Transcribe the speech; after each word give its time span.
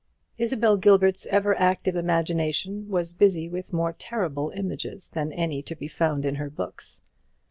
Isabel 0.39 0.77
Gilbert's 0.77 1.27
ever 1.27 1.53
active 1.59 1.95
imagination 1.95 2.89
was 2.89 3.13
busy 3.13 3.47
with 3.47 3.71
more 3.71 3.93
terrible 3.93 4.49
images 4.55 5.07
than 5.09 5.31
any 5.31 5.61
to 5.61 5.75
be 5.75 5.87
found 5.87 6.25
in 6.25 6.33
her 6.37 6.49
books. 6.49 7.03